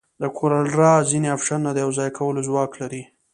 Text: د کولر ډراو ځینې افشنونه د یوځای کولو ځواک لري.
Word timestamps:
د 0.21 0.23
کولر 0.37 0.63
ډراو 0.73 1.07
ځینې 1.09 1.27
افشنونه 1.35 1.69
د 1.73 1.77
یوځای 1.85 2.09
کولو 2.17 2.45
ځواک 2.47 2.71
لري. 2.81 3.03